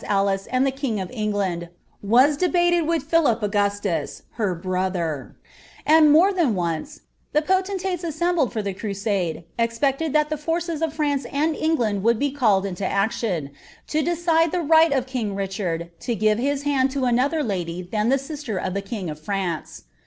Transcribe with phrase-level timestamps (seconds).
[0.07, 1.69] Alice and the king of Enghinil
[2.01, 5.35] was dehateiTwith Philip Align* tus, her brotlier;
[5.85, 7.01] and more ilian once,
[7.33, 12.17] the pntenlntea assembled for ibt cniMde, expected that the forces of France and England would
[12.17, 17.43] be o«M, to decide the right of king Kirfiard to give hia hand taM other
[17.43, 19.83] lady than the stisier of the king of pTance.